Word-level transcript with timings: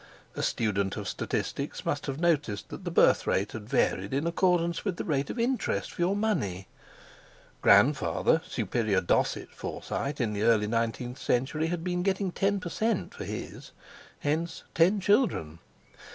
A 0.35 0.41
student 0.41 0.97
of 0.97 1.07
statistics 1.07 1.85
must 1.85 2.07
have 2.07 2.19
noticed 2.19 2.69
that 2.69 2.85
the 2.85 2.89
birth 2.89 3.27
rate 3.27 3.51
had 3.51 3.69
varied 3.69 4.15
in 4.15 4.25
accordance 4.25 4.83
with 4.83 4.97
the 4.97 5.03
rate 5.03 5.29
of 5.29 5.37
interest 5.37 5.91
for 5.91 6.01
your 6.01 6.15
money. 6.15 6.67
Grandfather 7.61 8.41
"Superior 8.49 9.01
Dosset" 9.01 9.51
Forsyte 9.51 10.19
in 10.19 10.33
the 10.33 10.41
early 10.41 10.65
nineteenth 10.65 11.19
century 11.21 11.67
had 11.67 11.83
been 11.83 12.01
getting 12.01 12.31
ten 12.31 12.59
per 12.59 12.69
cent. 12.69 13.13
for 13.13 13.25
his, 13.25 13.73
hence 14.21 14.63
ten 14.73 14.99
children. 14.99 15.59